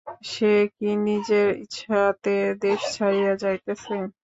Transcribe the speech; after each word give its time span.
সে 0.29 0.47
কি 0.75 0.89
নিজের 1.05 1.47
ইচ্ছাতে 1.63 2.33
দেশ 2.63 2.79
ছাড়িয়া 2.95 3.33
যাইতেছে? 3.41 3.95